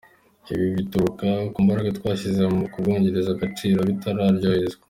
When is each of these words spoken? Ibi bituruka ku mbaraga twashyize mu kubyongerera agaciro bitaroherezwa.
Ibi 0.53 0.67
bituruka 0.77 1.27
ku 1.51 1.57
mbaraga 1.65 1.95
twashyize 1.97 2.43
mu 2.57 2.65
kubyongerera 2.73 3.29
agaciro 3.35 3.79
bitaroherezwa. 3.89 4.79